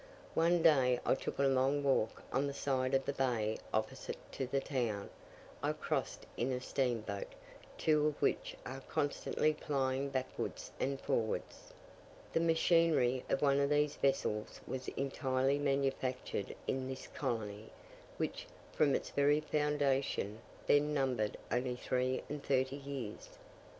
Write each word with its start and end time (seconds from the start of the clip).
One 0.33 0.63
day 0.63 0.99
I 1.05 1.13
took 1.13 1.37
a 1.37 1.43
long 1.43 1.83
walk 1.83 2.23
on 2.33 2.47
the 2.47 2.55
side 2.55 2.95
of 2.95 3.05
the 3.05 3.13
bay 3.13 3.59
opposite 3.71 4.17
to 4.31 4.47
the 4.47 4.59
town: 4.59 5.11
I 5.61 5.73
crossed 5.73 6.25
in 6.37 6.51
a 6.51 6.59
steam 6.59 7.01
boat, 7.01 7.27
two 7.77 8.07
of 8.07 8.19
which 8.19 8.55
are 8.65 8.81
constantly 8.89 9.53
plying 9.53 10.09
backwards 10.09 10.71
and 10.79 10.99
forwards. 10.99 11.71
The 12.33 12.39
machinery 12.39 13.23
of 13.29 13.43
one 13.43 13.59
of 13.59 13.69
these 13.69 13.95
vessels 13.97 14.59
was 14.65 14.87
entirely 14.97 15.59
manufactured 15.59 16.55
in 16.65 16.87
this 16.87 17.05
colony, 17.05 17.69
which, 18.17 18.47
from 18.73 18.95
its 18.95 19.11
very 19.11 19.39
foundation, 19.41 20.39
then 20.65 20.95
numbered 20.95 21.37
only 21.51 21.75
three 21.75 22.23
and 22.27 22.43
thirty 22.43 22.77
years! 22.77 23.37